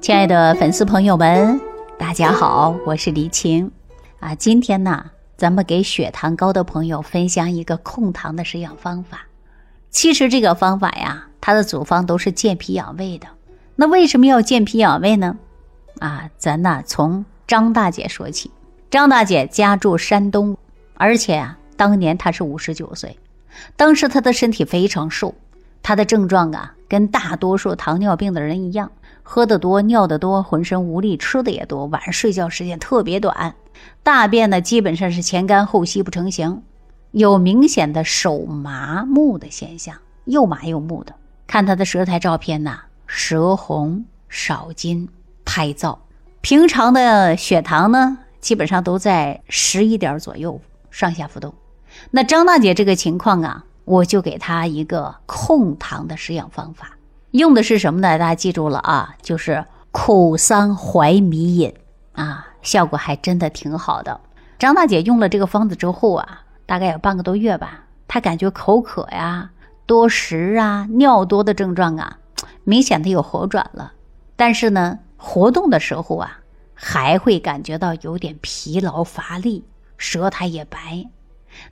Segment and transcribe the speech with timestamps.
[0.00, 1.60] 亲爱的粉丝朋友们，
[1.98, 3.70] 大家好，我是李晴
[4.18, 4.34] 啊。
[4.34, 9.26] 今天呢，咱们给血糖高的朋友分享一个控糖的食养方法。
[9.90, 13.26] 其实这个方法呀，它的组方都是健脾养胃的。
[13.76, 15.36] 那为什么要健脾养胃呢？
[15.98, 18.50] 啊，咱呢从张大姐说起。
[18.88, 20.56] 张大姐家住山东，
[20.94, 23.18] 而且啊，当年她是五十九岁，
[23.76, 25.34] 当时她的身体非常瘦，
[25.82, 28.90] 她的症状啊，跟大多数糖尿病的人一样。
[29.22, 33.54] 喝得多，尿得多，浑身无力，吃的也多，晚上睡觉时间特别短，
[34.02, 36.62] 大便呢基本上是前干后稀不成形，
[37.12, 41.14] 有明显的手麻木的现象，又麻又木的。
[41.46, 45.08] 看他的舌苔照片呐，舌红少津，
[45.44, 45.98] 苔燥。
[46.40, 51.52] 平常的血糖呢，基本上都在十一点左右上下浮动。
[52.10, 56.96] 那张大姐这个情况啊，我就给她一个控糖的食养方法。
[57.32, 58.18] 用的是什么呢？
[58.18, 61.72] 大家记住了啊，就是苦桑槐米饮
[62.12, 64.20] 啊，效果还真的挺好的。
[64.58, 69.50] 张大姐用了这个方子之后啊，大概有半个多月吧，她感觉口渴呀、
[69.86, 72.18] 多食啊、尿多的症状啊，
[72.64, 73.92] 明显的有好转了。
[74.34, 76.40] 但是呢，活动的时候啊，
[76.74, 79.64] 还会感觉到有点疲劳乏力，
[79.96, 81.06] 舌苔也白。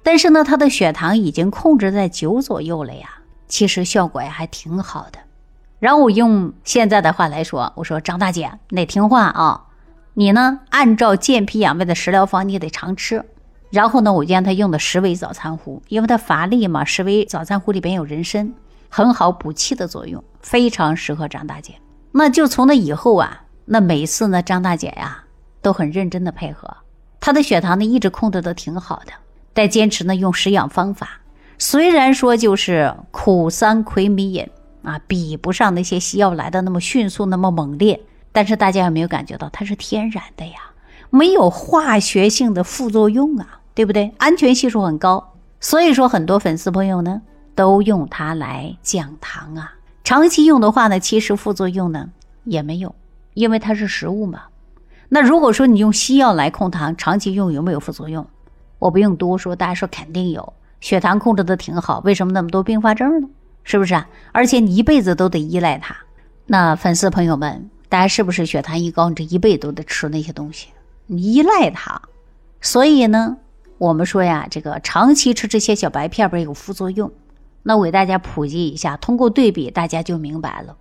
[0.05, 3.09] 但是呢，她的血糖已经控制在九左右了呀，
[3.49, 5.19] 其实效果呀还挺好的。
[5.79, 9.67] 然后我用现在的话来说，我说张大姐，你得听话啊！
[10.15, 13.25] 你呢，按照健脾养胃的食疗方，你得常吃。
[13.71, 18.53] 然后呢，我让他用的十味早餐糊，因为他乏力嘛，十味早餐糊里边有人参，
[18.89, 21.75] 很好补气的作用，非常适合张大姐。
[22.11, 25.23] 那就从那以后啊，那每次呢，张大姐呀
[25.63, 26.77] 都很认真的配合，
[27.21, 29.13] 她的血糖呢一直控制的挺好的，
[29.55, 31.21] 在坚持呢用食养方法，
[31.57, 34.49] 虽然说就是苦参葵米饮。
[34.83, 38.01] 啊，比不上那些西药来的那么迅速，那么猛烈。
[38.33, 40.55] 但是大家有没有感觉到它是天然的呀？
[41.11, 44.13] 没有化学性的副作用啊，对不对？
[44.19, 45.33] 安全系数很高。
[45.61, 47.23] 所以说，很多粉丝朋友呢
[47.55, 49.75] 都用它来降糖啊。
[50.05, 52.11] 长期用的话呢，其实副作用呢
[52.45, 52.95] 也没有，
[53.35, 54.43] 因为它是食物嘛。
[55.09, 58.27] 那如果说你用西药来控糖，长期用有没有副作用？
[58.79, 60.53] 我不用多说，大家说肯定有。
[60.81, 63.29] 血糖控制的挺好，为什么那么多并发症呢？
[63.69, 64.09] 是不是啊？
[64.33, 65.95] 而且你一辈子都得依赖它。
[66.47, 70.69] 那粉丝朋友们，大家是不是血糖一高，你这一辈子都得吃那些东西？
[71.05, 72.01] 你依赖它，
[72.63, 73.37] 所以呢，
[73.77, 77.13] 我们说呀，这个长期吃这些小白片不有副作用？
[77.63, 80.75] 那我给大家普及一下，通过对比，大家就明白了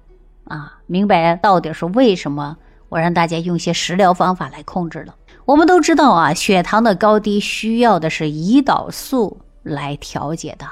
[0.46, 2.56] 啊，明白到底是为什么
[2.88, 5.14] 我让大家用一些食疗方法来控制了。
[5.44, 10.66] 我们都知道啊，血糖的高低需要的是胰岛素来调节的。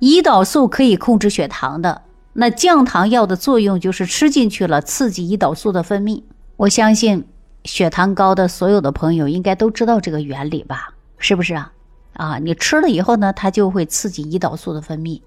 [0.00, 2.02] 胰岛素可以控制血糖的，
[2.34, 6.22] 那降糖药的作用就是吃进去了，刺激胰岛素的分泌。
[6.56, 7.24] 我相信
[7.64, 10.94] 血糖高的所有的朋友应该都知道这个原理吧？
[11.18, 11.72] 是不是啊？
[12.12, 15.20] 啊，你吃了以后呢，它就会刺激胰岛素的分泌。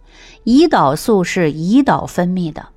[0.43, 2.67] 胰岛素是胰岛分泌的，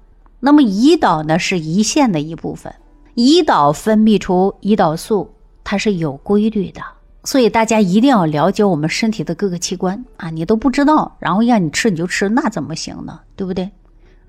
[0.41, 2.75] 那么胰岛呢是胰腺的一部分，
[3.15, 5.33] 胰岛分泌出胰岛素，
[5.65, 6.83] 它是有规律的。
[7.25, 10.29] 所以大家一定要了解我们身体的各个器官啊！
[10.31, 13.21] 你都不知道，然后让你吃你就吃，那怎么行呢？
[13.37, 13.71] 对不对？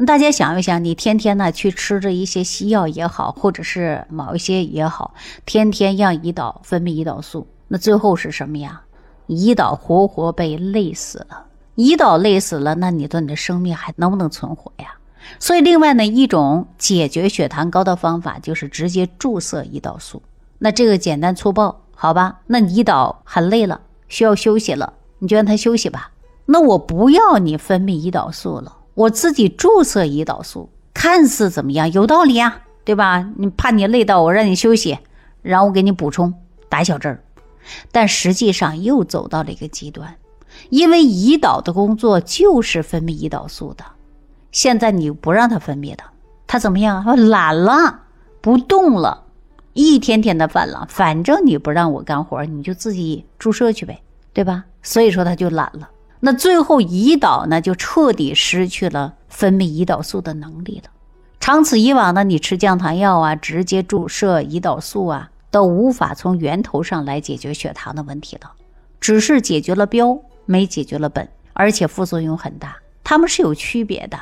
[0.06, 5.14] 大家想一想，你天天呢去吃着一些西药也好，或者是某一些也好，
[5.46, 8.82] 天天让胰岛分泌胰岛素，那最后是什么呀？
[9.28, 11.46] 胰岛活活被累死了。
[11.76, 14.96] 胰岛累死了，那你的你的生命还能不能存活呀？
[15.40, 20.22] 所以，另外呢，一种解决血糖高的方法就是直接注射胰岛素。
[20.60, 21.83] 那这个简单粗暴。
[22.04, 26.12] 好吧，那胰岛很累了，需要休息了，你就让他休息吧。
[26.46, 31.90] 那我不要你分泌胰岛素了，我自己注射胰岛素，看似怎么样？
[31.94, 33.32] 有道理啊，对吧？
[33.38, 35.00] 你怕你累到，我让你休息，
[35.42, 36.34] 然后我给你补充
[36.68, 37.24] 打小针儿，
[37.94, 40.14] 但实际上又走到了一个极端，
[40.70, 43.86] 因为胰岛的工作就是分泌胰岛素的，
[44.52, 46.04] 现在你不让他分泌的，
[46.48, 47.06] 他怎么样？
[47.30, 48.02] 懒了，
[48.42, 49.23] 不动了。
[49.74, 54.66] 一天天的犯了，反正你不让我干活，你就自己注射去呗，对吧？
[54.82, 55.90] 所以说他就懒了。
[56.20, 60.90] 那最后胰岛呢，就彻底失去了分泌胰岛素的能力了。
[61.40, 68.52] 长此以往呢，你吃降糖药啊，直接注射胰岛素啊，都无法从源头上来解决血糖的问题了，
[69.02, 72.78] 只是解决了标，没解决了本，而且副作用很大。
[73.04, 74.18] 它们是有区别的。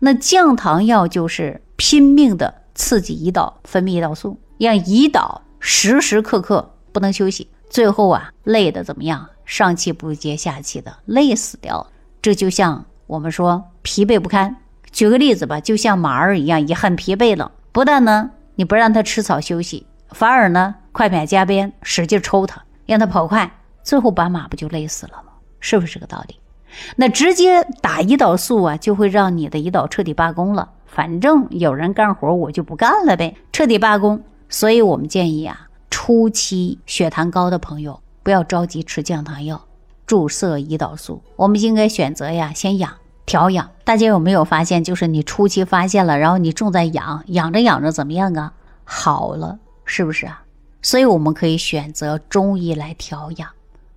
[0.00, 4.38] 那降糖药就是拼命的刺激胰岛分泌胰岛素。
[4.58, 9.28] 让胰岛时时刻刻不能休息，最后啊累的怎么样？
[9.44, 11.86] 上气不接下气的，累死掉了。
[12.20, 14.56] 这就像我们说疲惫不堪。
[14.90, 17.52] 举个例子吧，就像马儿一样，也很疲惫了。
[17.70, 23.50] 不但呢你不让他吃草休息，反而呢快马加鞭，使劲抽它，让它跑快，
[23.82, 25.32] 最后把马不就累死了吗？
[25.60, 26.36] 是不是这个道理？
[26.96, 30.70] 那直接打胰岛素啊，就会让你的胰岛彻底罢工了。
[30.86, 34.22] 反正有人干活，我就不干了呗，彻底罢工。
[34.48, 39.64] 所以我们建议啊，初期血糖高的朋友不要着急吃降糖药、
[40.06, 42.92] 注射胰岛素，我们应该选择呀，先养
[43.24, 43.70] 调养。
[43.84, 48.52] 大家有没有发现，就是你初期发现了，然后你重在养，养着养着怎么样啊？
[48.84, 50.42] 好了，是不是啊？
[50.82, 53.48] 所以我们可以选择中医来调养。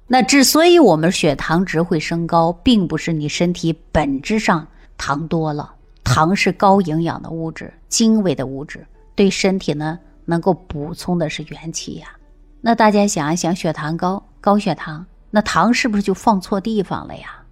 [0.07, 4.66] 那之所以我们血糖值会升高，并不是你身体本质上
[4.98, 5.74] 糖多了，
[6.04, 10.00] 糖是高营养的物质、精微的物质，对身体呢
[10.30, 12.08] 能够补充的是元气呀。
[12.62, 17.44] 那大家想一想，血糖高、高血糖，那糖是不是就放错地方了呀？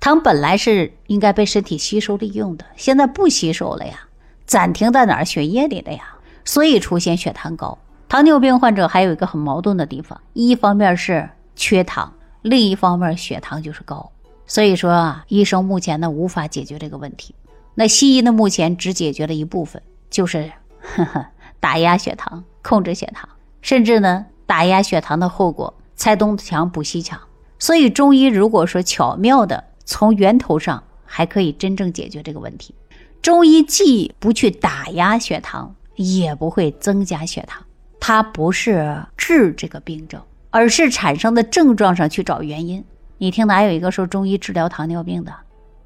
[0.00, 4.00] 糖本来是应该被身体吸收利用的，现在不吸收了呀，
[4.46, 5.24] 暂停在哪儿？
[5.24, 7.78] 血液里了呀，所以出现血糖高。
[8.08, 11.28] 糖尿病患者还有一个很矛盾的地方，一方面是。
[11.56, 14.10] 缺糖，另一方面血糖就是高，
[14.44, 17.32] 所以说啊，医生目前呢无法解决这个问题。
[17.76, 20.50] 那西医呢目前只解决了一部分，就是
[20.80, 21.24] 呵呵
[21.64, 23.26] 打压血糖，控制血糖，
[23.62, 27.18] 甚至呢打压血糖的后果，拆东墙补西墙。
[27.58, 32.74] 所以中医如果说巧妙的从源头上，还可以真正解决这个问题。
[33.22, 37.62] 中医既不去打压血糖，也不会增加血糖，
[37.98, 40.20] 它不是治这个病症。
[40.50, 42.84] 而是产生的症状上去找原因。
[43.16, 45.32] 你听哪有一个说中医治疗糖尿病的？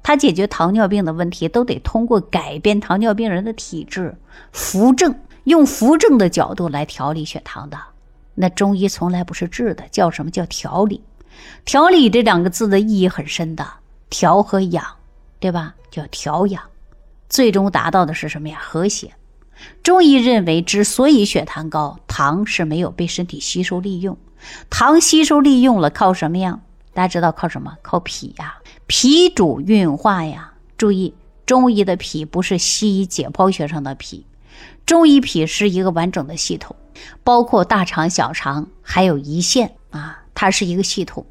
[0.03, 4.17] 他解决糖尿病的问题都得通过改变糖尿病人的体质，
[4.51, 5.15] 扶正，
[5.49, 7.77] 用扶正的角度来调理血糖的。
[8.35, 11.01] 那中医从来不是治的，叫什么叫调理？
[11.65, 13.65] 调理这两个字的意义很深的，
[14.09, 14.85] 调和养，
[15.39, 15.73] 对吧？
[15.89, 16.61] 叫调养，
[17.27, 18.59] 最终达到的是什么呀？
[18.61, 19.11] 和谐。
[19.81, 24.15] 中医认为，之所以血糖高，糖是没有被身体吸收利用。
[24.69, 26.59] 糖吸收利用了，靠什么呀？
[26.93, 27.75] 大家知道靠什么？
[27.81, 30.53] 靠脾呀，脾主运化呀。
[30.77, 31.13] 注意，
[31.45, 34.25] 中医的脾不是西医解剖学上的脾，
[34.85, 36.75] 中医脾是一个完整的系统，
[37.23, 41.25] 包括大肠、小肠，还有胰腺啊，它是一个系统。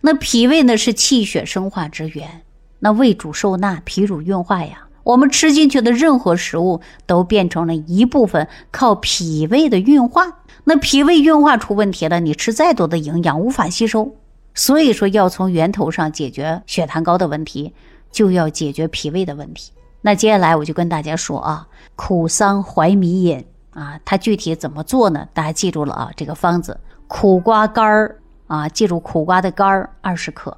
[0.00, 2.42] 那脾胃呢，是气血生化之源。
[2.80, 4.88] 那胃主受纳，脾主运化呀。
[5.04, 10.38] 我们吃进去的任何食物都变成了一部分，靠脾胃的运化。
[10.64, 14.16] 那脾胃运化出问题了，你吃再多的营养无法吸收，
[14.54, 17.74] 所以说要从源头上解决血糖高的问题，
[18.10, 19.72] 就要解决脾胃的问题。
[20.06, 21.66] 那接下来我就跟大家说啊，
[21.96, 23.42] 苦桑怀米饮
[23.72, 25.26] 啊，它具体怎么做呢？
[25.32, 26.78] 大家记住了啊，这个方子：
[27.08, 30.54] 苦瓜干儿啊，记住苦瓜的干儿二十克，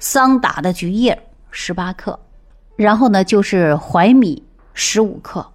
[0.00, 1.16] 桑打的菊叶
[1.52, 2.18] 十八克，
[2.74, 4.42] 然后呢就是怀米
[4.74, 5.46] 十五克。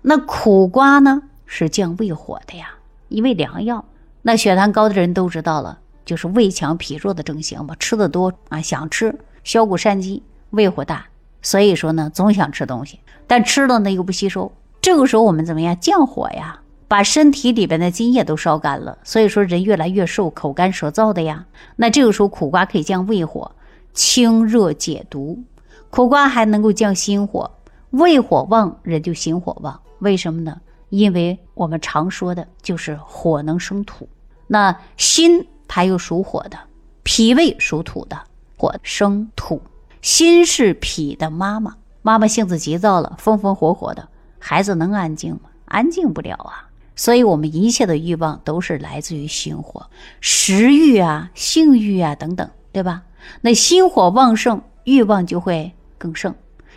[0.00, 2.68] 那苦瓜呢是降胃火的呀。
[3.08, 3.84] 一味良药，
[4.22, 7.74] 那血糖高的人都知道了，就是胃强脾弱的症型吧。
[7.80, 11.04] 吃的多啊，想吃，消谷善饥，胃火大，
[11.44, 12.98] 所以说呢，总想吃东西，
[13.28, 14.50] 但吃了呢又不吸收。
[14.82, 16.58] 这个时候我们怎么样降火呀？
[16.88, 21.46] 把身体里边的津液都烧干了，所以说人越来越瘦，口干舌燥的呀。
[21.76, 23.52] 那这个时候苦瓜可以降胃火，
[23.92, 25.42] 清热解毒。
[25.90, 27.50] 苦瓜还能够降心火，
[27.90, 30.60] 胃火旺人就心火旺，为什么呢？
[30.90, 34.08] 因为我们常说的就是火能生土，
[34.46, 36.58] 那心它又属火的，
[37.02, 38.16] 脾胃属土的，
[38.56, 39.60] 火生土，
[40.04, 44.06] 心是脾的妈妈，妈妈性子急躁了，风风火火的，
[44.38, 45.48] 孩子能安静吗？
[45.64, 46.68] 安静不了啊。
[46.94, 49.86] 所以，我们一切的欲望都是来自于心火，
[50.20, 53.04] 食欲啊、性欲啊等等，对吧？
[53.40, 56.34] 那心火旺盛，欲望就会更盛；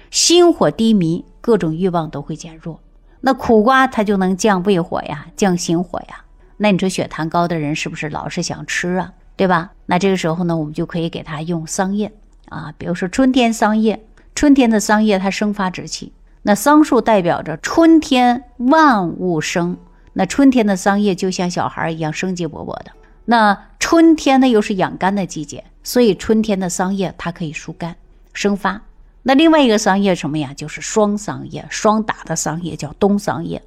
[0.09, 2.79] 心火低迷，各种欲望都会减弱。
[3.19, 6.23] 那苦瓜它就能降胃火呀，降心火呀。
[6.55, 9.11] 那你说血糖高的人是不是老是想吃啊？
[9.35, 9.71] 对吧？
[9.85, 12.09] 那这个时候呢，我们就可以给他用桑叶
[12.49, 14.03] 啊，比如说春天桑叶。
[14.35, 16.13] 春天的桑叶它生发之气，
[16.43, 19.75] 那桑树代表着春天万物生。
[20.13, 22.91] 那春天的桑叶就像小孩一样生机勃勃的。
[23.25, 27.95] 那春天呢又是养肝的季节，所以春天的桑叶它可以疏肝
[28.31, 28.79] 生发。
[29.23, 30.53] 那另外一个桑叶什么呀？
[30.55, 33.63] 就是双桑叶，双打的桑叶叫冬桑叶。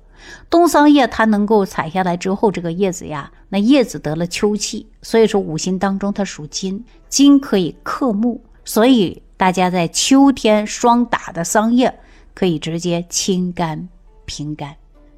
[0.48, 11.98] 冬桑叶它能够采下来之后，这个叶子呀，那叶子得了秋气，所以说五行当中它属金，金可以克木，所以大家在秋天双打的桑叶
[12.34, 13.88] 可以直接清肝
[14.24, 14.76] 平肝。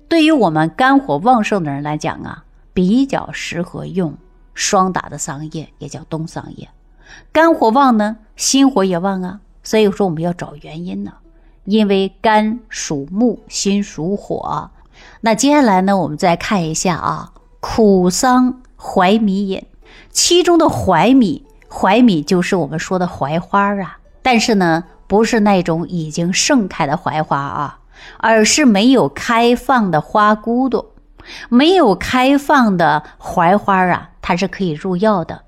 [0.08, 2.44] 对于我们肝火旺盛的人来讲啊，
[2.74, 4.14] 比较适合用
[4.54, 6.68] 双打的桑叶，也叫冬桑叶。
[7.32, 9.40] 肝火旺呢，心火也旺啊。
[9.62, 11.12] 所以说我们要找原因呢，
[11.64, 14.70] 因为肝属木，心属火，
[15.20, 19.64] 那接下来呢，我们再看一下啊，苦桑槐米饮，
[20.10, 27.78] 其中的槐米，槐米就是我们说的槐花啊，但是呢，不是那种已经盛开的槐花啊，
[28.18, 30.94] 而是没有开放的花骨朵，
[31.48, 35.44] 没有开放的槐花啊，它是可以入药的，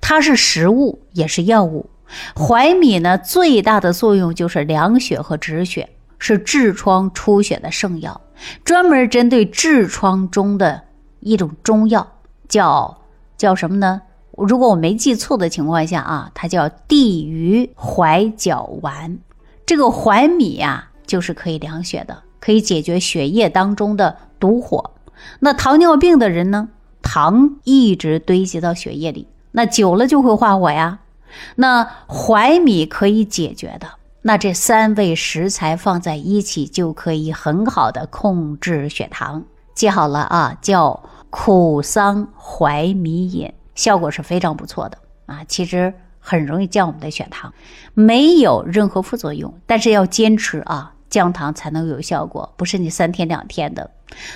[0.00, 1.90] 它是食物也是药物。
[2.34, 8.18] 槐米呢，最大的作用就是凉血和止血，是痔疮出血的圣药，
[8.64, 10.84] 专门针对痔疮中的
[11.20, 12.06] 一种中药，
[12.48, 12.96] 叫
[13.36, 14.00] 叫什么呢？
[14.36, 19.18] 如果我没记错的情况下啊，它叫地榆槐角丸。
[19.64, 24.92] 这个槐米呀，就是可以凉血的，可以解决血液当中的毒火。
[25.40, 26.68] 那糖尿病的人呢，
[27.02, 31.00] 糖一直堆积到血液里，那久了就会化火呀。
[31.56, 33.88] 那槐米可以解决的，
[34.22, 39.44] 那这三味食材放在一起就可以很好的控制血糖。
[39.74, 45.44] 记好了啊，叫苦桑槐米饮，效果是非常不错的啊。
[45.46, 47.54] 其实很容易降我们的血糖，
[47.94, 53.92] 没有任何副作用，但是要坚持啊，降糖才能有效果，不是你三天两天的。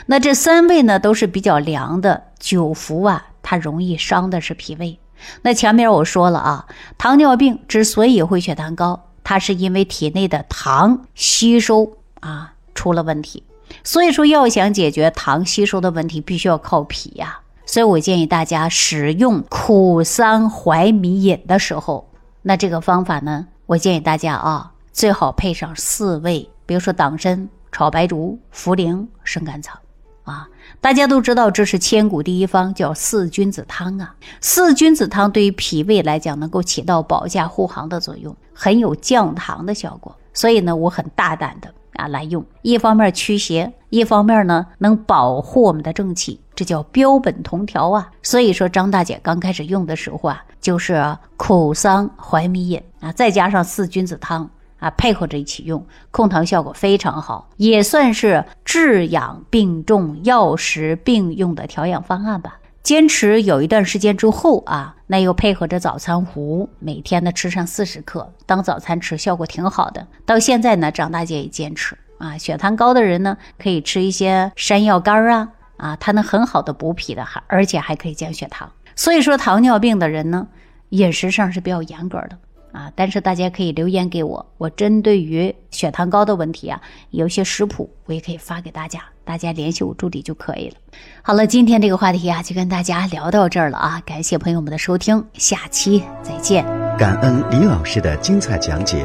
[0.06, 4.98] 那这三味呢，都是比较凉的，久服啊，它容易伤的是脾胃。
[5.42, 6.66] 那前面我说了啊，
[6.96, 13.44] 糖尿病之所以会血糖高，它是因为体内的糖吸收啊出了问题。
[13.84, 17.40] 所以说，要想解决糖吸收的问题，必须要靠脾呀。
[17.70, 22.10] 所以我建议大家使用苦桑槐米饮的时候，
[22.42, 29.78] 那这个方法呢，我建议大家啊，最好配上四味，比如说党参、炒白术、茯苓、生甘草。
[30.24, 30.48] 啊，
[30.80, 34.16] 大家都知道这是千古第一方，叫四君子汤啊。
[34.40, 40.16] 四君子汤对于脾胃来讲，能够起到保驾护航的作用，很有降糖的效果。
[40.34, 48.10] 所以呢，我很大胆的啊来用，一方面驱邪，一方面呢能保护我们的正气，这叫标本同调啊。
[48.22, 54.50] 所以说，张大姐刚开始用的时候啊，就是苦桑槐米饮啊，再加上四君子汤。
[54.78, 62.58] 啊，配合着一起用，控糖效果非常好，也算是治养病重、药食并用的调养方案吧。
[62.82, 70.06] 坚持有一段时间之后啊，那又配合着早餐糊，每天呢吃上四十克当早餐吃，效果挺好的。
[70.24, 75.50] 到现在呢，张大姐也坚持啊，血糖高的人呢可以吃一些山药干啊，
[75.80, 78.70] 啊，它能很好的补脾的，还而且还可以降血糖。
[78.94, 80.46] 所以说，糖尿病的人呢，
[80.90, 82.38] 饮食上是比较严格的。
[82.72, 90.76] 啊，但是大家可以留言给我，我针对于血糖高的问题啊，有些食谱我也可以发给大家，大家联系我助理就可以了。
[91.20, 96.64] 好了，今天这个话题啊，就跟大家聊到这儿了啊，感谢朋友们的收听，下期再见。
[96.96, 99.04] 感恩李老师的精彩讲解。